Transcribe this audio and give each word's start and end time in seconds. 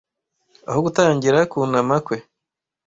aho 0.69 0.79
gutangira 0.85 1.37
kunama 1.51 1.95
kwe 2.05 2.17